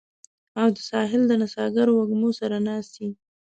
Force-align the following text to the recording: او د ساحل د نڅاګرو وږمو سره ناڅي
او 0.59 0.67
د 0.75 0.77
ساحل 0.89 1.21
د 1.27 1.31
نڅاګرو 1.41 1.91
وږمو 1.95 2.29
سره 2.39 2.55
ناڅي 2.67 3.07